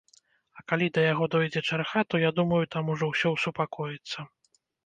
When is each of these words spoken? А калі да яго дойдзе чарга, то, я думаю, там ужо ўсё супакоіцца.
А 0.59 0.63
калі 0.71 0.87
да 0.95 1.03
яго 1.13 1.27
дойдзе 1.35 1.61
чарга, 1.69 2.03
то, 2.13 2.21
я 2.25 2.31
думаю, 2.39 2.63
там 2.77 2.91
ужо 2.97 3.13
ўсё 3.13 3.37
супакоіцца. 3.45 4.19